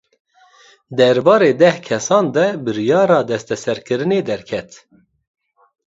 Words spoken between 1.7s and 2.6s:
kesan de